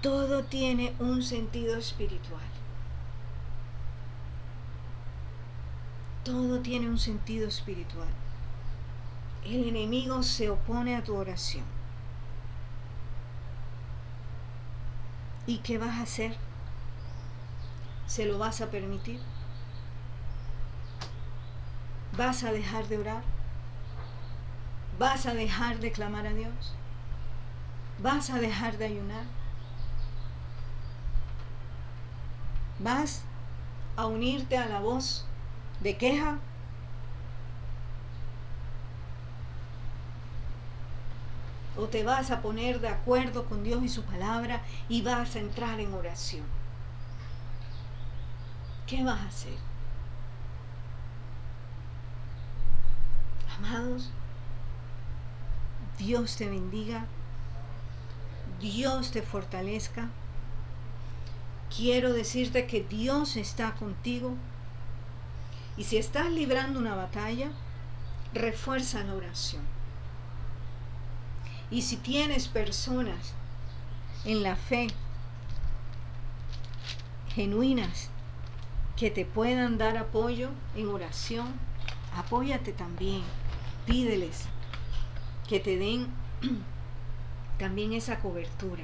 [0.01, 2.49] Todo tiene un sentido espiritual.
[6.23, 8.09] Todo tiene un sentido espiritual.
[9.45, 11.76] El enemigo se opone a tu oración.
[15.47, 16.35] ¿Y qué vas a hacer?
[18.05, 19.21] ¿Se lo vas a permitir?
[22.17, 23.23] ¿Vas a dejar de orar?
[24.99, 26.73] ¿Vas a dejar de clamar a Dios?
[27.99, 29.23] ¿Vas a dejar de ayunar?
[32.79, 33.23] ¿Vas
[33.95, 35.25] a unirte a la voz
[35.79, 36.39] de queja,
[41.77, 45.39] o te vas a poner de acuerdo con Dios y su palabra y vas a
[45.39, 46.45] entrar en oración.
[48.85, 49.57] ¿Qué vas a hacer?
[53.57, 54.09] Amados,
[55.97, 57.05] Dios te bendiga.
[58.59, 60.09] Dios te fortalezca.
[61.75, 64.35] Quiero decirte que Dios está contigo.
[65.75, 67.51] Y si estás librando una batalla,
[68.33, 69.76] refuerza la oración.
[71.69, 73.33] Y si tienes personas
[74.23, 74.87] en la fe
[77.33, 78.09] genuinas
[78.95, 81.47] que te puedan dar apoyo en oración,
[82.15, 83.21] apóyate también.
[83.85, 84.45] Pídeles
[85.47, 86.07] que te den
[87.59, 88.83] también esa cobertura.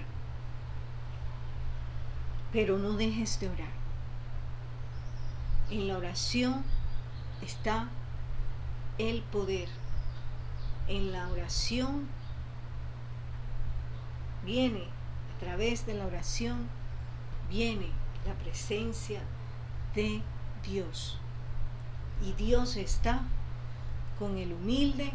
[2.52, 3.74] Pero no dejes de orar.
[5.72, 6.64] En la oración
[7.42, 7.90] está
[8.98, 9.68] el poder.
[10.88, 12.08] En la oración
[14.46, 14.84] viene,
[15.36, 16.68] a través de la oración,
[17.50, 17.88] viene
[18.26, 19.22] la presencia
[19.96, 20.22] de
[20.64, 21.20] Dios.
[22.26, 23.22] Y Dios está
[24.20, 25.12] con el humilde,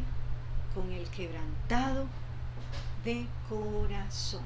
[0.74, 2.06] con el quebrantado
[3.04, 4.42] de corazón,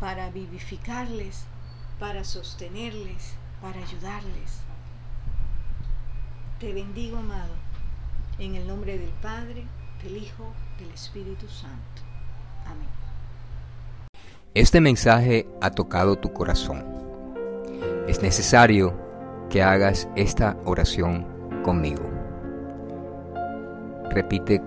[0.00, 1.44] para vivificarles,
[1.98, 4.60] para sostenerles, para ayudarles.
[6.60, 7.54] Te bendigo, amado,
[8.38, 9.64] en el nombre del Padre,
[10.02, 12.05] del Hijo, del Espíritu Santo.
[14.54, 16.82] Este mensaje ha tocado tu corazón.
[18.08, 18.94] Es necesario
[19.50, 21.26] que hagas esta oración
[21.62, 22.02] conmigo.
[24.08, 24.62] Repite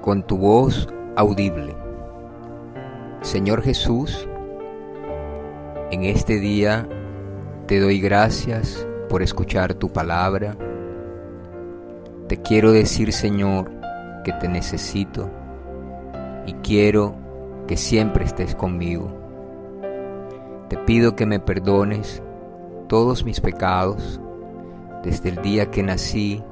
[0.00, 1.76] con tu voz audible.
[3.20, 4.26] Señor Jesús,
[5.90, 6.88] en este día
[7.66, 10.56] te doy gracias por escuchar tu palabra.
[12.26, 13.70] Te quiero decir, Señor,
[14.24, 15.30] que te necesito
[16.48, 17.14] y quiero
[17.66, 19.12] que siempre estés conmigo.
[20.70, 22.22] Te pido que me perdones
[22.88, 24.18] todos mis pecados
[25.02, 26.42] desde el día que nací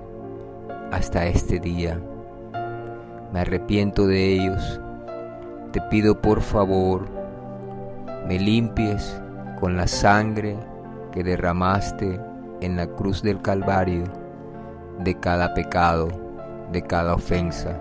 [0.93, 1.99] hasta este día.
[3.33, 4.83] Me arrepiento de ellos.
[5.73, 7.09] Te pido por favor,
[8.29, 9.19] me limpies
[9.59, 10.59] con la sangre
[11.11, 12.21] que derramaste
[12.61, 14.05] en la cruz del Calvario
[14.99, 16.09] de cada pecado,
[16.71, 17.81] de cada ofensa